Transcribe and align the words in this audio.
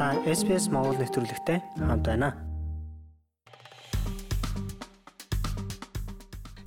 Та 0.00 0.16
SPS 0.24 0.72
Монгол 0.72 0.96
нэвтрүүлэгтэй 0.96 1.60
хамт 1.76 2.08
байна. 2.08 2.32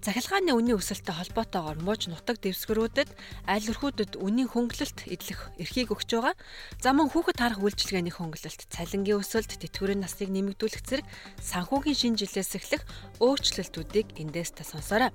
Захилгааны 0.05 0.54
үнийн 0.54 0.78
өсөлттэй 0.78 1.18
холбоотойгоор 1.18 1.82
мууж 1.82 2.14
нутаг 2.14 2.38
дэвсгэрүүдэд 2.46 3.09
аль 3.50 3.70
өрхүүдэд 3.73 4.21
үнийн 4.21 4.54
хөнгөлөлт 4.54 5.09
эдлэх 5.09 5.50
эрхийг 5.57 5.89
өгч 5.98 6.14
байгаа. 6.14 6.38
За 6.77 6.93
мөн 6.93 7.09
хүүхэд 7.09 7.41
харах 7.41 7.66
үйлчилгээний 7.66 8.14
хөнгөлөлт, 8.14 8.70
цалингийн 8.70 9.25
өсөлт, 9.25 9.57
тэтгэврийн 9.57 10.05
насныг 10.05 10.29
нэмэгдүүлэх 10.29 10.86
зэрэг 10.86 11.07
санхүүгийн 11.41 11.97
шинэ 11.97 12.20
жилээс 12.21 12.54
эхлэх 12.54 12.86
өөрчлөлтүүдийг 13.18 14.13
эндээс 14.13 14.61
та 14.61 14.61
сонсоорой. 14.61 15.09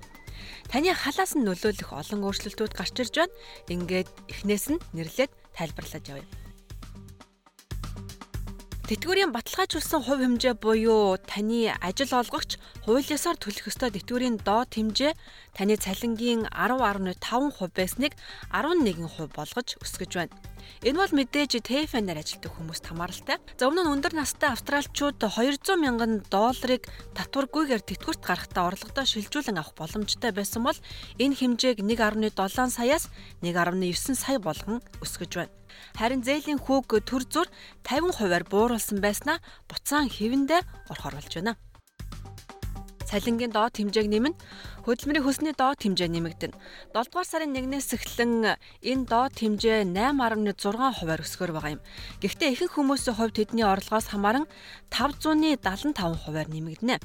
Таны 0.67 0.91
халаас 0.91 1.39
нь 1.39 1.47
нөлөөлөх 1.47 1.95
олон 1.95 2.27
өөрчлөлтүүд 2.27 2.75
гарч 2.75 2.99
ирж 2.99 3.15
байна. 3.15 3.35
Ингээд 3.71 4.11
эхнээс 4.27 4.75
нь 4.75 4.83
нэрлээд 4.91 5.31
тайлбарлаж 5.55 6.03
явъя. 6.03 6.48
Тэтгэврийн 8.89 9.29
баталгаажуулсан 9.29 10.01
хувь 10.01 10.25
хэмжээ 10.25 10.57
буюу 10.57 11.21
таны 11.21 11.69
ажил 11.77 12.09
олгогч 12.09 12.57
хуулиасаар 12.89 13.37
төлөх 13.37 13.69
ёстой 13.69 13.93
тэтгэврийн 13.93 14.41
доод 14.41 14.73
хэмжээ 14.73 15.13
таны 15.53 15.77
цалингийн 15.77 16.49
10.5% 16.49 17.69
байсныг 17.77 18.17
11% 18.49 19.29
болгож 19.37 19.77
өсгөж 19.77 20.11
байна. 20.17 20.33
Энэ 20.81 21.05
бол 21.05 21.13
мэдээж 21.21 21.61
TFN-аар 21.61 22.17
ажилладаг 22.25 22.49
хүмүүст 22.57 22.89
хамааралтай. 22.89 23.37
За 23.61 23.69
өмнө 23.69 23.85
нь 23.85 23.93
өндөр 23.93 24.17
настай 24.17 24.49
австралчууд 24.57 25.21
200 25.21 25.77
мянган 25.77 26.25
долларыг 26.33 26.89
татваргүйгээр 27.13 27.85
тэтгэврт 27.85 28.25
гаргахтаа 28.25 28.73
орлогодоо 28.73 29.05
шилжүүлэн 29.05 29.61
авах 29.61 29.77
боломжтой 29.77 30.33
байсан 30.33 30.65
бол 30.65 30.77
энэ 31.21 31.37
хэмжээг 31.37 31.85
1.7 31.85 32.73
саяас 32.73 33.05
1.9 33.45 34.17
сая 34.17 34.41
болгон 34.41 34.81
өсгөж 35.05 35.33
байна. 35.37 35.58
Харин 35.97 36.25
зээлийн 36.25 36.59
хүүг 36.59 37.03
төр 37.05 37.23
зүр 37.29 37.47
50%-аар 37.85 38.45
бууруулсан 38.49 38.99
байснаа 38.99 39.37
буцаан 39.69 40.09
хэвэндээ 40.09 40.61
орохор 40.91 41.15
болж 41.17 41.33
байна. 41.35 41.53
Цалингийн 43.09 43.49
доод 43.49 43.73
хэмжээг 43.73 44.05
нэмнэ 44.05 44.37
хөдөлмөрийн 44.85 45.25
хөлсний 45.25 45.53
доод 45.53 45.81
хэмжээ 45.85 46.09
нэмэгдэнэ. 46.09 46.55
7 46.97 47.13
дугаар 47.13 47.27
сарын 47.29 47.53
1-ээс 47.53 47.89
эхлэн 47.93 48.57
энэ 48.81 49.05
доод 49.05 49.33
хэмжээ 49.37 49.85
8.6 49.85 50.97
хувиар 50.97 51.21
өсгөр 51.21 51.51
байгаа 51.53 51.73
юм. 51.77 51.83
Гэхдээ 52.25 52.49
ихэнх 52.57 52.73
хүмүүсийн 52.73 53.17
хувьд 53.17 53.37
тэдний 53.37 53.65
орлогоос 53.69 54.09
хамааран 54.09 54.45
575 54.89 56.25
хувиар 56.25 56.47
нэмэгдэнэ. 56.49 56.97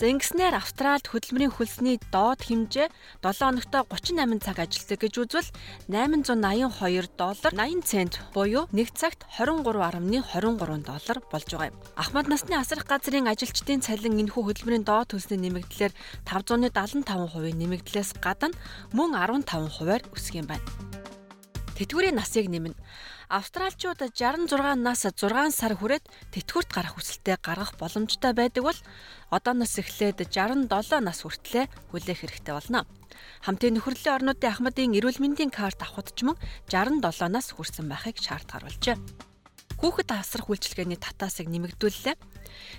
За 0.00 0.04
ингэснээр 0.04 0.54
Австральд 0.58 1.08
хөдөлмөрийн 1.08 1.54
хөлсний 1.54 1.96
доод 2.12 2.44
хэмжээ 2.44 2.92
7 3.24 3.64
хоногт 3.64 3.72
38 3.72 4.44
цаг 4.44 4.58
ажилладаг 4.60 4.98
гэж 5.00 5.14
үзвэл 5.24 5.48
882 5.88 7.08
доллар 7.16 7.52
80 7.56 7.88
цент 7.88 8.20
буюу 8.36 8.68
1 8.74 8.92
цагт 8.92 9.24
23.23 9.38 10.84
доллар 10.84 11.18
болж 11.32 11.48
байгаа 11.48 11.70
юм. 11.72 11.76
Ахмад 11.96 12.28
насны 12.28 12.58
асрах 12.58 12.84
газрын 12.84 13.30
ажилчдын 13.32 13.80
цалин 13.80 14.20
энэхүү 14.20 14.42
хөдөлмөрийн 14.44 14.84
доод 14.84 15.14
хөлсний 15.34 15.50
нэмэгдлэр 15.50 15.92
575 16.24 17.02
15% 17.02 17.58
нэмэгдлээс 17.58 18.10
гадна 18.22 18.54
мөн 18.94 19.18
15%-аар 19.18 20.02
өсөх 20.14 20.34
юм 20.38 20.46
байна. 20.46 20.62
Тэтгэврийн 21.74 22.14
насыг 22.14 22.46
нэмнэ. 22.46 22.78
Австралчууд 23.26 23.98
66 24.14 24.78
нас 24.78 25.02
6 25.02 25.50
сар 25.50 25.74
хүрээд 25.74 26.06
тэтгэврт 26.30 26.70
гарах 26.70 26.94
хүсэлтэд 26.94 27.42
гаргах 27.42 27.74
боломжтой 27.74 28.30
байдаг 28.30 28.62
бол 28.62 28.80
одооноос 29.34 29.74
эхлээд 29.82 30.30
67 30.30 31.02
нас 31.02 31.18
хүртлээр 31.26 31.66
хүлээх 31.90 32.20
хэрэгтэй 32.22 32.54
болно. 32.54 32.86
Хамтын 33.42 33.74
нөхөрлөлийн 33.74 34.16
орнуудын 34.22 34.52
ахмадын 34.54 34.94
эрүүл 34.94 35.18
мэндийн 35.18 35.50
карт 35.50 35.82
авахд 35.82 36.14
ч 36.14 36.22
мөн 36.22 36.38
67 36.70 37.26
нас 37.26 37.50
хүрсэн 37.50 37.90
байхыг 37.90 38.22
шаард 38.22 38.46
гаргалжээ. 38.54 39.33
Хүүхэд 39.84 40.16
асрах 40.16 40.48
үйлчилгээний 40.48 40.96
татаасыг 40.96 41.44
нэмэгдүүллээ. 41.52 42.16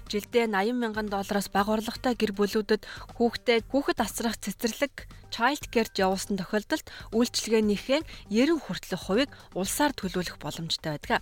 Жилдээ 0.09 0.49
80 0.49 0.73
мянган 0.73 1.05
доллараас 1.05 1.53
бага 1.53 1.77
орлоготой 1.77 2.17
гэр 2.17 2.33
бүлүүдэд 2.33 2.81
хүүхдэд 3.21 3.69
хүүхэд 3.69 4.01
асрах 4.01 4.41
цэцэрлэг 4.41 5.05
child 5.29 5.69
care-т 5.69 6.01
явуулсан 6.01 6.41
тохиолдолд 6.41 6.89
үйлчилгээнийхээ 7.13 8.01
90 8.33 8.57
хүртэлх 8.57 9.05
хувийг 9.05 9.29
улсаар 9.53 9.93
төлөвлөх 9.93 10.41
боломжтой 10.41 10.97
байдаг. 10.97 11.21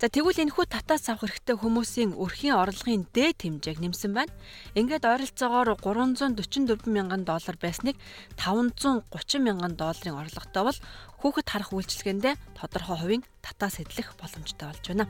За 0.00 0.08
тэгвэл 0.08 0.48
энэхүү 0.48 0.64
татаас 0.64 1.04
авах 1.12 1.28
хэрэгтэй 1.28 1.60
хүмүүсийн 1.60 2.16
өрхийн 2.16 2.56
орлогын 2.56 3.04
дээд 3.12 3.44
хэмжээг 3.44 3.84
нэмсэн 3.84 4.16
байна. 4.16 4.32
Ингээд 4.72 5.04
ойролцоогоор 5.04 5.76
344 5.76 6.88
мянган 6.88 7.28
доллар 7.28 7.56
байсныг 7.60 8.00
530 8.40 9.44
мянган 9.44 9.76
долларын 9.76 10.24
орлоготой 10.24 10.62
бол 10.64 10.78
хүүхэд 11.20 11.48
харах 11.52 11.76
үйлчилгээндээ 11.76 12.34
тодорхой 12.56 12.96
хувийн 12.96 13.24
татаас 13.48 13.80
эдлэх 13.80 14.14
боломжтой 14.20 14.68
болж 14.68 14.86
байна 14.88 15.06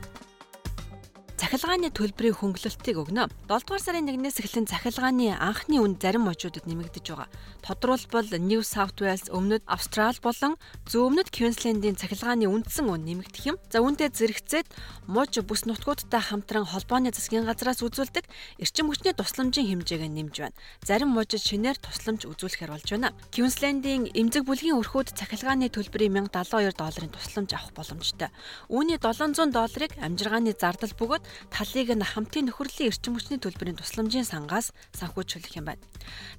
захилгааны 1.49 1.89
төлбөрийн 1.89 2.37
хөнгөлөлтийг 2.37 3.09
өгнө. 3.09 3.25
7 3.49 3.65
дугаар 3.65 3.81
сарын 3.81 4.05
1-ээс 4.05 4.37
эхлэн 4.37 4.69
захилгааны 4.69 5.33
анхны 5.33 5.81
үн 5.81 5.97
зарим 5.97 6.29
мужуудад 6.29 6.69
нэмэгдэж 6.69 7.05
байгаа. 7.09 7.25
Тодорхойлбол 7.65 8.37
New 8.37 8.61
South 8.61 9.01
Wales 9.01 9.33
өмнөд 9.33 9.65
Австрал 9.65 10.13
болон 10.21 10.61
зүүн 10.85 11.09
өмнөд 11.09 11.33
Queensland-ийн 11.33 11.97
захилгааны 11.97 12.45
үндсэн 12.45 12.85
үн 12.85 13.01
нэмэгдэх 13.01 13.49
юм. 13.49 13.57
За 13.73 13.81
үүнтэй 13.81 14.13
зэрэгцээд 14.13 14.69
муж 15.09 15.41
бүс 15.41 15.65
нутгуудтай 15.65 16.21
хамтран 16.21 16.69
холбооны 16.69 17.09
засгийн 17.09 17.49
газраас 17.49 17.81
үзүүлдэг 17.81 18.29
эрчим 18.61 18.93
хүчний 18.93 19.17
тусламжийн 19.17 19.73
хэмжээг 19.73 20.05
нэмж 20.05 20.35
байна. 20.37 20.57
Зарим 20.85 21.17
мужид 21.17 21.41
шинээр 21.41 21.81
тусламж 21.81 22.29
үзүүлэхээр 22.29 22.77
болж 22.77 22.85
байна. 22.93 23.09
Queensland-ийн 23.33 24.13
эмзэг 24.13 24.45
бүлгийн 24.45 24.77
өрхүүд 24.77 25.17
захилгааны 25.17 25.73
төлбөрийн 25.73 26.29
1072 26.29 26.77
долларын 26.77 27.09
тусламж 27.09 27.49
авах 27.57 27.73
боломжтой. 27.73 28.29
Үүний 28.69 29.01
700 29.01 29.49
долларыг 29.49 29.97
амжиргааны 29.97 30.53
зардал 30.53 30.93
бөгөөд 30.93 31.38
талыг 31.47 31.89
нь 31.95 32.03
хамтын 32.03 32.51
нөхөрлөлийн 32.51 32.91
эрчим 32.91 33.15
хүчний 33.15 33.39
төлбөрийн 33.39 33.79
тусламжийн 33.79 34.27
сангаас 34.27 34.75
санхүүжүүлэх 34.99 35.55
юм 35.55 35.71
байна. 35.71 35.83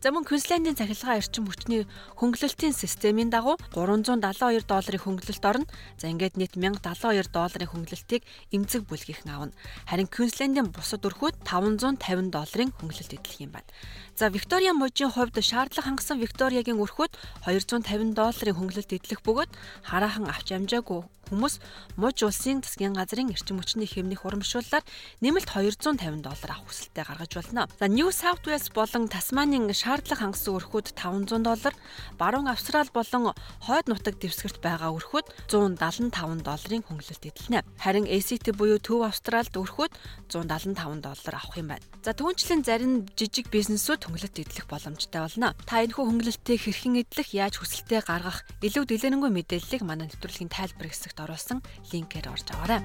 За 0.02 0.12
мөн 0.12 0.28
Квинслендийн 0.28 0.76
цахилгаан 0.76 1.20
эрчим 1.20 1.44
хүчний 1.48 1.88
хөнгөлөлтийн 2.20 2.74
системийн 2.76 3.32
дагуу 3.32 3.56
372 3.72 4.66
долларын 4.68 5.04
хөнгөлөлт 5.04 5.44
орно. 5.44 5.66
За 5.96 6.08
ингээд 6.12 6.36
нийт 6.36 6.54
1072 6.56 7.32
долларын 7.32 7.70
хөнгөлөлтийг 7.70 8.22
эмзэг 8.52 8.84
бүлгийнхэн 8.88 9.30
авна. 9.32 9.56
Харин 9.88 10.08
Квинслендийн 10.08 10.68
бусад 10.74 11.04
өрхүүд 11.04 11.40
550 11.44 12.30
долларын 12.34 12.70
хөнгөлөлт 12.76 13.16
эдлэх 13.16 13.40
юм 13.40 13.52
байна. 13.56 13.68
За 14.16 14.28
Виктория 14.28 14.72
мужийн 14.74 15.10
хувьд 15.10 15.36
шаардлага 15.40 15.88
хангасан 15.88 16.20
Викториягийн 16.20 16.82
өрхөд 16.82 17.12
250 17.46 18.12
долларын 18.12 18.56
хөнгөлөлт 18.56 18.92
эдлэх 18.92 19.20
бөгөөд 19.24 19.50
хараахан 19.88 20.28
авч 20.28 20.52
амжаагүй 20.52 21.02
хүмүүс 21.30 21.62
муж 21.94 22.16
улсын 22.26 22.60
засгийн 22.60 22.98
газрын 22.98 23.30
эрчим 23.30 23.62
хүчний 23.62 23.86
хэмнэх 23.86 24.26
урамшууллаар 24.26 24.82
нэмэлт 25.22 25.48
250 25.54 26.26
доллар 26.26 26.50
авах 26.50 26.66
хүсэлтэд 26.66 27.06
гаргаж 27.06 27.32
болно. 27.38 27.70
За 27.78 27.86
New 27.86 28.10
South 28.10 28.42
Wales 28.44 28.66
болон 28.74 29.06
Тасманийн 29.06 29.70
шаардлага 29.70 30.26
хангасан 30.26 30.58
өрхөд 30.58 30.92
500 30.98 31.46
доллар, 31.46 31.74
баруун 32.18 32.50
Австрал 32.50 32.90
болон 32.90 33.32
хойд 33.62 33.86
нутаг 33.86 34.18
дэвсгэрт 34.18 34.58
байгаа 34.58 34.90
өрхөд 34.90 35.30
175 35.46 36.42
долларын 36.42 36.82
хөнгөлөлт 36.82 37.24
эдлэнэ. 37.30 37.62
Харин 37.78 38.10
ACT 38.10 38.50
буюу 38.58 38.82
Төв 38.82 39.06
Австралд 39.06 39.54
өрхөд 39.54 39.94
175 40.26 40.98
доллар 40.98 41.34
авах 41.38 41.56
юм 41.56 41.70
байна. 41.70 41.86
За 42.02 42.16
түүнчлэн 42.16 42.64
зарим 42.64 43.06
жижиг 43.14 43.52
бизнесүүд 43.52 44.08
хөнгөлөлт 44.08 44.40
эдлэх 44.40 44.66
боломжтой 44.66 45.20
болно. 45.20 45.52
Та 45.68 45.84
энэхүү 45.84 46.00
хөнгөлөлтийг 46.00 46.60
хэрхэн 46.64 47.04
эдлэх, 47.04 47.36
яаж 47.36 47.60
хүсэлтээ 47.60 48.00
гаргах 48.08 48.42
илүү 48.64 48.84
дэлгэрэнгүй 48.88 49.30
мэдээллийг 49.30 49.82
манай 49.84 50.08
нэвтрүүлгийн 50.08 50.48
тайлбар 50.48 50.88
хэсэгт 50.88 51.19
оруулсан 51.24 51.58
линкээр 51.92 52.30
орж 52.32 52.46
аваарай. 52.52 52.82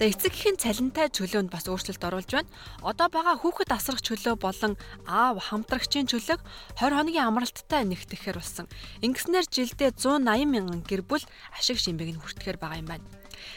За 0.00 0.08
эцэг 0.08 0.32
эхийн 0.32 0.56
цалинтай 0.56 1.12
чөлөөнд 1.12 1.52
бас 1.52 1.68
өөрчлөлт 1.68 2.00
оруулж 2.00 2.32
байна. 2.32 2.48
Одоо 2.80 3.12
байгаа 3.12 3.36
хүүхэд 3.36 3.68
асрах 3.68 4.00
чөлөө 4.00 4.40
болон 4.40 4.80
аав 5.04 5.36
хамтрагчийн 5.52 6.08
чөлөөг 6.08 6.40
20 6.80 6.96
хоногийн 6.96 7.28
амралттай 7.28 7.84
нэгтгэхээр 7.84 8.40
болсон. 8.40 8.64
Ингэснээр 9.04 9.44
жилдээ 9.52 9.92
180 9.92 10.48
мянган 10.48 10.80
гэр 10.88 11.04
бүл 11.04 11.20
ашиг 11.52 11.76
шимбэг 11.76 12.16
нь 12.16 12.20
хүртэхээр 12.22 12.56
байгаа 12.56 12.80
юм 12.80 12.88
байна. 12.88 13.04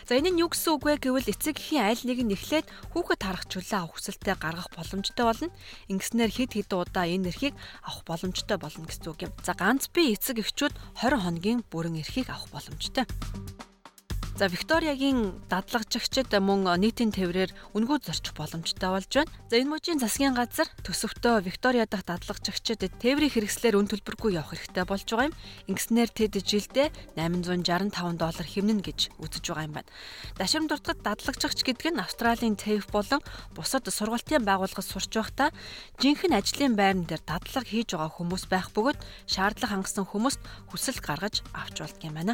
За 0.04 0.20
энэ 0.20 0.36
нь 0.36 0.42
юу 0.44 0.52
гэсэн 0.52 0.76
үг 0.76 0.84
вэ 0.84 1.00
гэвэл 1.00 1.32
эцэг 1.32 1.64
эхийн 1.64 1.88
айл 1.88 2.04
нэг 2.04 2.20
нь 2.28 2.36
эхлээд 2.36 2.68
хүүхэд 2.92 3.22
харах 3.24 3.48
чөлөө 3.48 3.80
авах 3.80 3.96
хүсэлтэд 3.96 4.36
гаргах 4.36 4.68
боломжтой 4.76 5.24
болно. 5.24 5.56
Ингэснээр 5.88 6.32
хэд 6.44 6.52
хэдэн 6.60 6.76
удаа 6.76 7.08
энэ 7.08 7.32
эрхийг 7.32 7.56
авах 7.88 8.04
боломжтой 8.04 8.60
болно 8.60 8.84
гэсэн 8.84 9.08
үг 9.16 9.20
юм. 9.28 9.32
За 9.48 9.56
ганц 9.56 9.88
бие 9.96 10.12
эцэг 10.12 10.44
эхчүүд 10.44 10.76
20 11.00 11.24
хоногийн 11.24 11.60
бүрэн 11.72 12.04
эрхийг 12.04 12.28
авах 12.28 12.52
боломжтой. 12.52 13.08
За 14.34 14.50
Викториягийн 14.50 15.46
дадлагжигчид 15.46 16.34
мөн 16.42 16.66
нийтийн 16.82 17.14
тээврээр 17.14 17.54
үнгүү 17.78 18.02
зорчих 18.02 18.34
боломжтой 18.34 18.90
болж 18.90 19.06
байна. 19.14 19.30
За 19.46 19.62
энэ 19.62 19.70
мужийн 19.70 20.02
засгийн 20.02 20.34
газар 20.34 20.66
төсөвтөө 20.82 21.46
Виктория 21.46 21.86
дахь 21.86 22.02
дадлагжигчид 22.02 22.82
тээврийн 22.98 23.30
хэрэгслээр 23.30 23.78
үн 23.78 23.86
төлбөргүй 23.94 24.34
явах 24.34 24.58
хэрэгтэй 24.58 24.90
болж 24.90 25.06
байгаа 25.06 25.30
юм. 25.30 25.38
Ингэснээр 25.70 26.10
тэд 26.10 26.34
жилдээ 26.42 26.90
865 27.14 28.18
доллар 28.18 28.48
хэмнэн 28.50 28.82
гэж 28.82 29.14
үзэж 29.22 29.44
байгаа 29.54 29.68
юм 29.70 29.76
байна. 29.78 29.94
Дашрам 30.42 30.66
дуртагт 30.66 31.06
дадлагжигч 31.06 31.62
гэдэг 31.62 31.94
нь 31.94 32.02
Австралийн 32.02 32.58
TAFE 32.58 32.90
болон 32.90 33.22
бусад 33.54 33.86
сургалтын 33.86 34.50
байгууллагад 34.50 34.82
сурч 34.82 35.14
байхдаа 35.14 35.54
жинхэнэ 36.02 36.42
ажлын 36.42 36.74
байран 36.74 37.06
дээр 37.06 37.22
дадлага 37.22 37.70
хийж 37.70 37.94
байгаа 37.94 38.10
хүмүүс 38.18 38.50
байх 38.50 38.74
бөгөөд 38.74 38.98
шаардлага 39.30 39.78
хангасан 39.78 40.10
хүмүүст 40.10 40.42
хүсэл 40.74 40.98
гаргаж 41.06 41.46
авч 41.54 41.86
болдго 41.86 42.10
юм 42.10 42.18
байна. 42.18 42.34